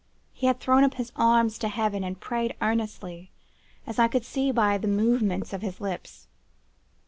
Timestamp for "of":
5.53-5.61